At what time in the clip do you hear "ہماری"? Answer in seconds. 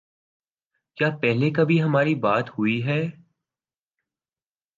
1.83-2.15